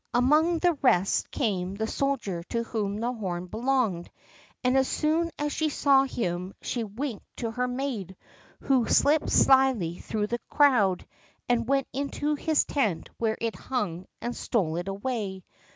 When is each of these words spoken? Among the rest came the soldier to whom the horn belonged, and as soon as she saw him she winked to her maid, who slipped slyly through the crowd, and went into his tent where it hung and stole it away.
Among 0.15 0.57
the 0.57 0.73
rest 0.81 1.29
came 1.29 1.75
the 1.75 1.85
soldier 1.85 2.41
to 2.49 2.63
whom 2.63 2.97
the 2.99 3.13
horn 3.13 3.45
belonged, 3.45 4.09
and 4.63 4.75
as 4.75 4.87
soon 4.87 5.29
as 5.37 5.53
she 5.53 5.69
saw 5.69 6.05
him 6.05 6.55
she 6.59 6.83
winked 6.83 7.27
to 7.37 7.51
her 7.51 7.67
maid, 7.67 8.15
who 8.61 8.87
slipped 8.87 9.29
slyly 9.29 9.99
through 9.99 10.25
the 10.25 10.39
crowd, 10.49 11.05
and 11.47 11.69
went 11.69 11.87
into 11.93 12.33
his 12.33 12.65
tent 12.65 13.11
where 13.19 13.37
it 13.39 13.55
hung 13.55 14.07
and 14.23 14.35
stole 14.35 14.77
it 14.77 14.87
away. 14.87 15.43